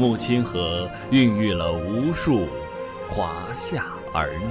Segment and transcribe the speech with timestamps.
[0.00, 2.48] 母亲河孕育了无数
[3.06, 3.84] 华夏
[4.14, 4.46] 儿女。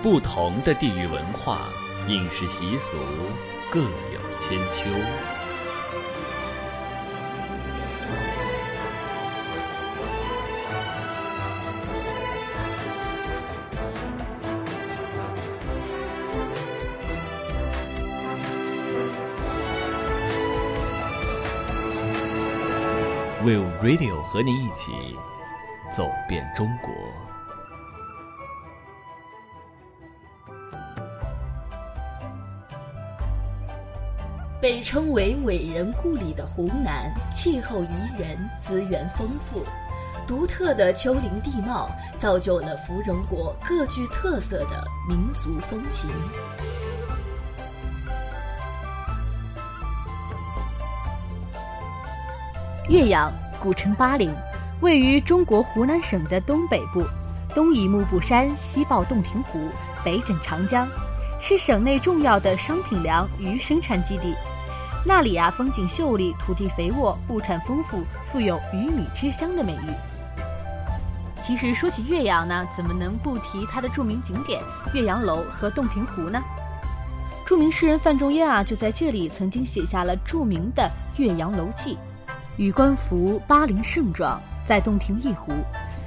[0.00, 1.66] 不同的地域文化、
[2.06, 2.96] 饮食习俗
[3.68, 4.84] 各有千秋。
[23.46, 24.90] Will Radio 和您一起
[25.92, 26.92] 走遍中国。
[34.60, 39.64] 被称为“伟人故里”的湖南，气候宜人，资源丰富，
[40.26, 41.88] 独特的丘陵地貌
[42.18, 46.10] 造就了芙蓉国各具特色的民俗风情。
[52.88, 54.32] 岳阳，古称巴陵，
[54.80, 57.04] 位于中国湖南省的东北部，
[57.52, 59.58] 东倚幕布山，西抱洞庭湖，
[60.04, 60.88] 北枕长江，
[61.40, 64.36] 是省内重要的商品粮鱼生产基地。
[65.04, 69.90] 那里啊，风景秀丽，土地肥沃，物产丰富，素有“鱼米之乡”的美誉。
[71.40, 74.62] 其实说起岳阳呢，怎么能不提它的著名景点
[74.94, 76.40] 岳阳楼和洞庭湖呢？
[77.44, 80.88] 著名诗人范仲淹啊，就在这里曾经写下了著名的
[81.20, 81.94] 《岳阳楼记》。
[82.56, 85.52] 与观夫巴陵胜状，在洞庭一湖，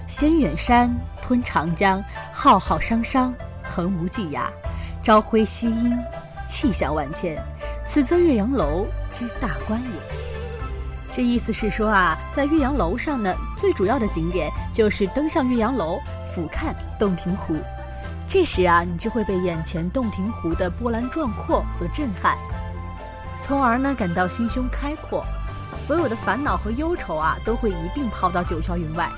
[0.08, 3.34] 衔远山，吞长江，浩浩汤汤，
[3.64, 4.48] 横无际涯，
[5.04, 5.96] 朝晖夕阴，
[6.48, 7.40] 气象万千。
[7.86, 10.18] 此则岳阳楼之大观也。
[11.12, 16.00] 这意思是说啊，在岳阳楼上呢，最主要的景点就是登上岳阳楼，
[16.34, 17.56] 俯瞰洞庭湖。
[18.28, 22.36] 这时啊，你就会被眼前洞庭湖的波澜壮阔所震撼，
[23.40, 25.24] 从而呢，感到心胸开阔。
[25.80, 29.10] 所有的烦恼和忧愁啊，都会一并抛到九霄云外。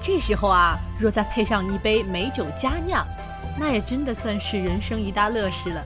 [0.00, 3.04] 这时候啊，若再配上一杯美酒佳酿，
[3.58, 5.84] 那也真的算是人生一大乐事了。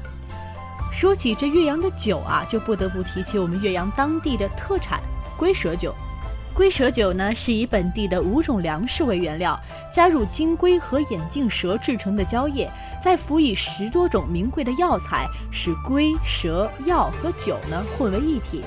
[0.92, 5.00] 说起这岳阳的酒啊，就不得不提起我们岳阳当地的特产
[5.36, 5.94] 龟蛇酒。
[6.53, 9.59] 龟蛇酒呢，是以本地的五种粮食为原料，
[9.91, 12.70] 加入金龟和眼镜蛇制成的胶液，
[13.00, 18.62] 再辅以十多种名贵的药材，使龟、蛇、药和酒呢混为一体。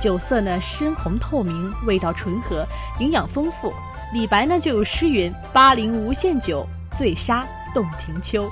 [0.00, 2.66] 酒色呢深红透明，味道醇和，
[2.98, 3.72] 营养丰富。
[4.12, 8.50] 李白呢就有诗云：“巴陵无限酒，醉杀洞庭秋。”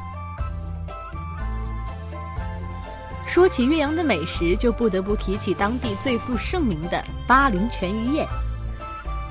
[3.27, 8.26] 说起岳阳的美食，就不得不提起当地最负盛名的巴陵全鱼宴。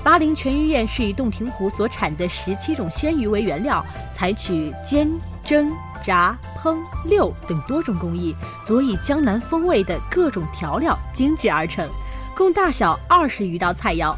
[0.03, 3.81] 巴陵全鱼宴是以洞庭湖所产的十七种鲜鱼为原料，
[4.11, 5.09] 采取煎、
[5.45, 5.71] 蒸、
[6.03, 8.35] 炸、烹、溜等多种工艺，
[8.65, 11.89] 佐以江南风味的各种调料，精制而成。
[12.35, 14.15] 共大小二十余道菜肴，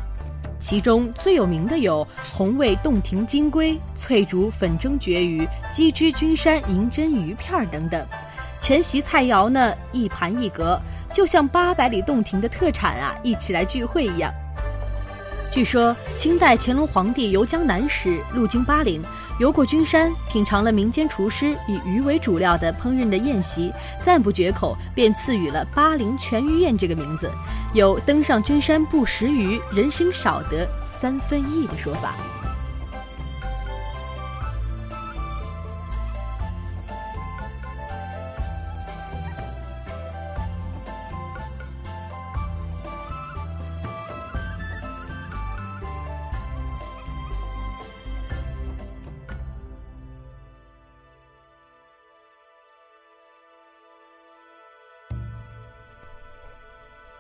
[0.58, 8.06] 其中最有名的有红味洞庭金龟、翠竹粉蒸绝鱼、鸡汁君山银针鱼片等等。
[8.62, 10.80] 全席菜肴呢，一盘一格，
[11.12, 14.34] 就像八百里洞庭的特产啊一起来聚会一样。
[15.52, 19.04] 据说清代乾隆皇帝游江南时，路经巴陵。
[19.38, 23.70] 游过君山，品尝了民间厨师以鱼为主料的烹饪的宴席，
[24.02, 27.30] 赞不绝口，便赐予了“巴陵全鱼宴”这个名字，
[27.74, 32.16] 有登上君山不食鱼，人生少得三分意的说法。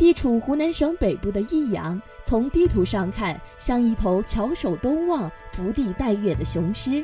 [0.05, 7.03] 地处湖南省北部的益阳，从地图上看，像一头翘首东望、伏地待月的雄狮。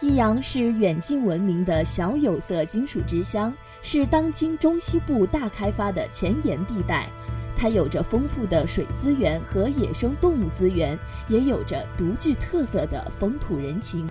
[0.00, 3.52] 益阳是远近闻名的小有色金属之乡，
[3.82, 7.10] 是当今中西部大开发的前沿地带。
[7.54, 10.98] 它有着丰富的水资源和野生动物资源，
[11.28, 14.08] 也有着独具特色的风土人情。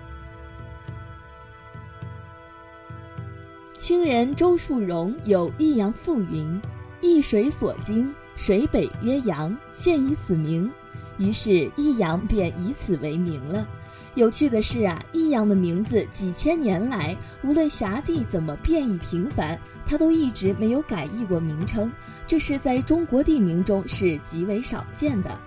[3.76, 6.62] 清人周树荣有《益阳赋》云。
[7.00, 10.70] 易水所经，水北曰阳，现以此名，
[11.18, 13.66] 于是益阳便以此为名了。
[14.14, 21.92] 有趣的是啊，益阳的名字几千年来，无论辖地怎么变异频繁，它都一直没有改易过名称，
[22.26, 25.38] 这是在中国地名中是极为少见的。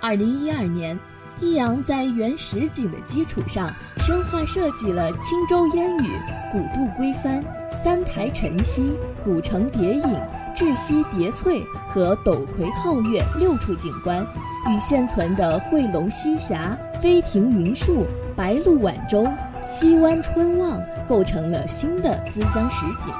[0.00, 0.98] 二零一二年。
[1.40, 6.10] 益阳在原实景的基础上，深化设计了青州烟雨、
[6.52, 7.42] 古渡归帆、
[7.74, 10.20] 三台晨曦、古城叠影、
[10.54, 14.24] 窒溪叠翠和斗魁皓月六处景观，
[14.68, 19.26] 与现存的惠龙西峡、飞亭云树、白鹭晚舟、
[19.62, 20.78] 西湾春望
[21.08, 23.12] 构成了新的资江实景。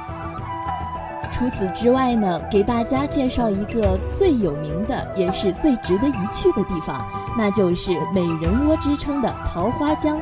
[1.41, 7.03] 除此之外呢，给大家介绍一个最有名的，也是最值得一去的地方，
[7.35, 10.19] 那就是美人窝之称的桃花江。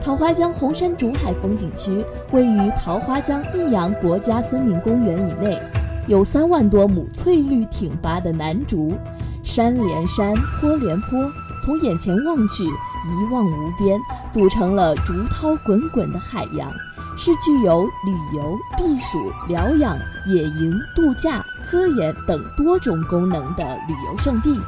[0.00, 5.60] 桃花江红山竹海风景区位于桃花江益阳国家森林公园以内，
[6.06, 8.92] 有三万多亩翠绿挺拔的楠竹，
[9.42, 11.28] 山连山，坡连坡，
[11.60, 13.98] 从眼前望去一望无边，
[14.30, 16.70] 组成了竹涛滚滚的海洋，
[17.16, 24.60] 是具有旅游、避暑、疗养、野营、度假、科研等多种功能的旅游胜地。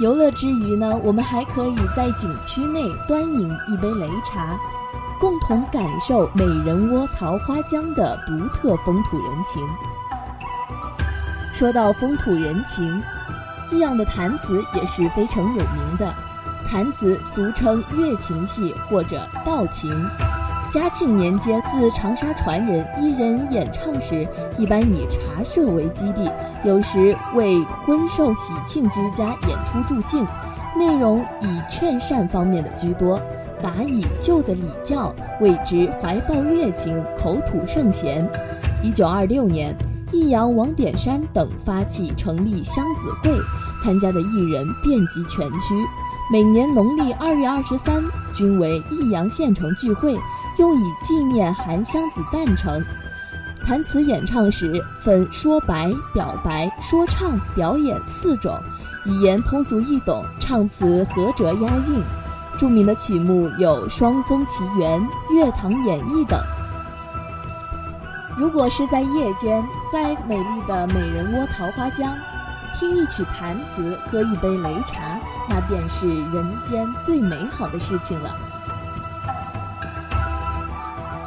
[0.00, 4.56] 游乐之余呢，我们还可以在景区内端饮一杯擂茶，
[5.18, 9.60] 共同感受美人窝桃花江的独特风土人情。
[11.52, 13.02] 说到风土人情，
[13.72, 16.14] 益阳的弹瓷也是非常有名的。
[16.70, 19.90] 弹词俗称乐琴戏或者道琴。
[20.70, 24.28] 嘉庆年间，自长沙传人一人演唱时，
[24.58, 26.30] 一般以茶社为基地，
[26.62, 30.26] 有时为婚寿喜庆之家演出助兴，
[30.76, 33.18] 内容以劝善方面的居多，
[33.56, 38.30] 杂以旧的礼教，谓之怀抱乐情，口吐圣贤。
[38.82, 39.74] 一九二六年，
[40.12, 43.30] 益阳王典山等发起成立湘子会，
[43.82, 45.74] 参加的艺人遍及全区。
[46.30, 48.04] 每年农历二月二十三，
[48.34, 50.14] 均为益阳县城聚会，
[50.58, 52.84] 用以纪念韩湘子诞辰。
[53.64, 58.60] 弹词演唱时分说白、表白、说唱、表演四种，
[59.06, 62.02] 语言通俗易懂，唱词合辙押韵。
[62.58, 65.00] 著名的曲目有《双峰奇缘》
[65.34, 66.38] 《月堂演绎》等。
[68.36, 72.14] 如果是在夜间，在美丽的美人窝桃花江。
[72.78, 78.32] 听一曲弹词，喝一杯擂茶，那便是人间最美好的事情了。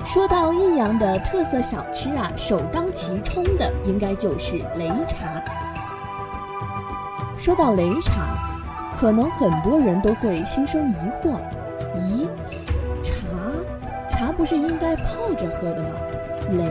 [0.05, 5.27] 说到益阳的特色小吃啊，首当其冲的应该就是擂茶。
[7.37, 8.21] 说到擂茶，
[8.97, 11.37] 可能很多人都会心生疑惑：
[11.97, 12.29] 咦，
[13.03, 13.27] 茶，
[14.09, 15.89] 茶不是应该泡着喝的吗？
[16.51, 16.65] 雷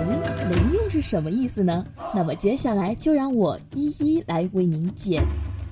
[0.50, 1.84] 雷又是什么意思呢？
[2.14, 5.22] 那么接下来就让我一一来为您解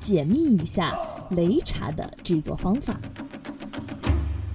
[0.00, 0.98] 解密一下
[1.30, 2.98] 擂茶的制作方法。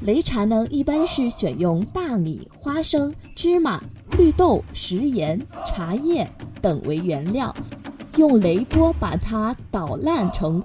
[0.04, 3.82] 擂茶呢，一般是选用大米、花生、芝麻、
[4.18, 6.28] 绿豆、食盐、茶叶
[6.62, 7.56] 等为原料，
[8.18, 10.62] 用擂波把它捣烂成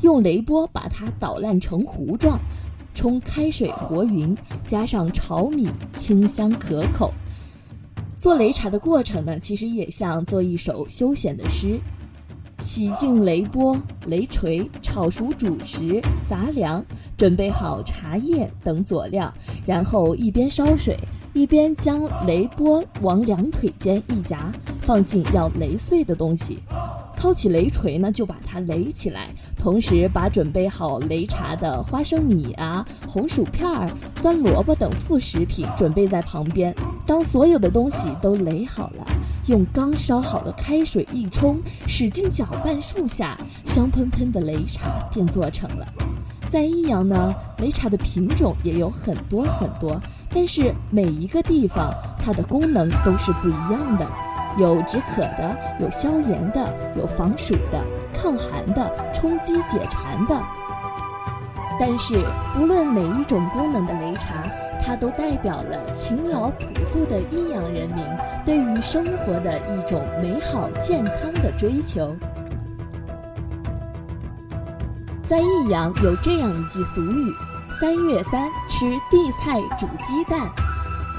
[0.00, 2.38] 用擂波把它捣烂成糊状，
[2.92, 4.36] 冲开水和匀，
[4.66, 7.14] 加上炒米，清香可口。
[8.22, 11.76] 做擂茶的过程呢，其实也像做一首休闲的诗。
[12.60, 13.76] 洗净擂钵、
[14.08, 16.84] 擂锤，炒熟主食、杂粮，
[17.16, 19.34] 准备好茶叶等佐料，
[19.66, 20.96] 然后一边烧水，
[21.32, 24.52] 一边将擂钵往两腿间一夹，
[24.82, 26.60] 放进要擂碎的东西。
[27.16, 33.86] 操起擂锤呢，就把它擂起来，同时把准备好擂茶的花生米啊、红薯片儿、
[34.16, 36.74] 酸萝卜等副食品准备在旁边。
[37.06, 39.06] 当所有的东西都垒好了，
[39.48, 45.86] 用刚烧好的开水一冲，使劲搅拌数下，香喷喷的擂茶便做成了。
[46.48, 50.00] 在益阳呢，擂茶的品种也有很多很多，
[50.34, 54.10] 但是每一个地方它的功能都是不一样的。
[54.56, 57.78] 有止渴的，有消炎的，有防暑的、
[58.14, 60.40] 抗寒的、充饥解馋的。
[61.80, 62.14] 但是，
[62.54, 64.44] 不论哪一种功能的擂茶，
[64.84, 68.04] 它都代表了勤劳朴素的益阳人民
[68.44, 72.14] 对于生活的一种美好健康的追求。
[75.22, 77.32] 在益阳有这样一句俗语
[77.70, 80.48] ：“三月三吃地菜煮鸡蛋。”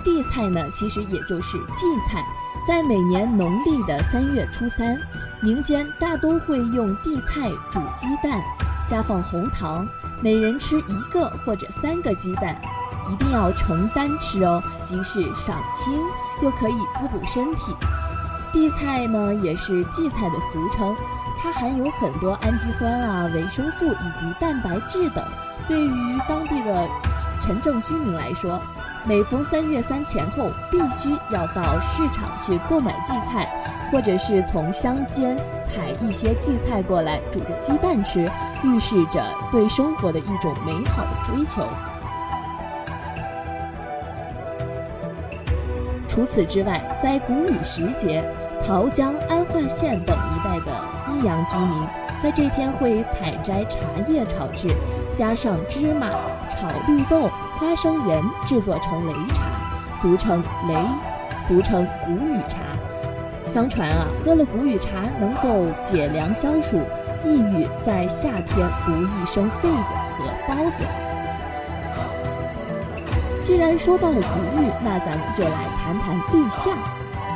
[0.03, 2.23] 地菜呢，其实也就是荠菜。
[2.67, 4.97] 在每年农历的三月初三，
[5.41, 8.41] 民间大都会用地菜煮鸡蛋，
[8.85, 9.87] 加放红糖，
[10.23, 12.57] 每人吃一个或者三个鸡蛋，
[13.11, 15.93] 一定要成单吃哦，即是赏清，
[16.41, 17.75] 又可以滋补身体。
[18.53, 20.95] 地菜呢，也是荠菜的俗称，
[21.37, 25.21] 它含有很多氨基酸啊、维生素以及蛋白质等，
[25.67, 26.87] 对于当地的
[27.41, 28.57] 城镇居民来说。
[29.05, 33.49] 每逢三月三前后，必须要到市场去购买荠菜，
[33.91, 38.31] 或者是从乡间采一些荠菜过来煮着鸡蛋吃，
[38.63, 41.67] 预示着对生活的一种美好的追求。
[46.07, 48.23] 除此之外，在谷雨时节，
[48.65, 50.71] 桃江、安化县等一带的
[51.11, 51.83] 益阳居民，
[52.21, 54.69] 在这天会采摘茶叶炒制，
[55.13, 56.09] 加上芝麻、
[56.49, 59.43] 炒绿豆、花生仁，制作成擂茶，
[60.01, 60.75] 俗称擂，
[61.39, 62.59] 俗称谷雨茶。
[63.45, 66.81] 相传啊，喝了谷雨茶能够解凉消暑，
[67.23, 69.69] 抑郁在夏天不易生痱子
[70.17, 70.83] 和包子。
[73.41, 76.71] 既然说到了谷雨，那咱们就来谈谈立夏。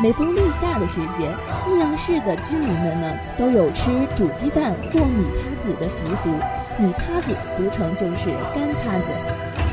[0.01, 1.29] 每逢立夏的时节，
[1.67, 6.29] 益阳市的居民们呢，都有吃煮鸡蛋或米塌子的习俗。
[6.77, 9.11] 米塌子俗称就是干塌子，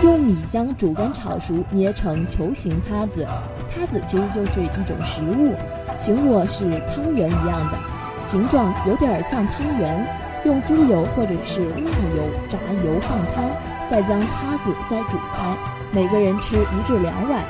[0.02, 3.26] 用米浆煮干炒熟，捏成球形塌子。
[3.68, 5.54] 塌子其实就是一种食物，
[5.94, 7.78] 形若是汤圆一样的，
[8.20, 10.06] 形状有点像汤圆。
[10.44, 13.50] 用猪油或者是辣油炸油放汤，
[13.88, 15.56] 再将塌子再煮开。
[15.90, 17.42] 每个人吃一至两碗。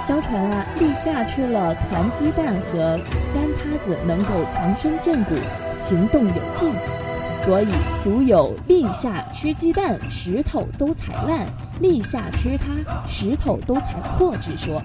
[0.00, 2.98] 相传啊，立夏吃了团鸡蛋和
[3.32, 5.36] 干塌子，能够强身健骨、
[5.76, 6.74] 行动有劲，
[7.32, 7.66] 所以
[8.02, 11.46] 俗有“立夏吃鸡蛋，石头都踩烂；
[11.80, 14.80] 立夏吃它，石头都踩破”之说。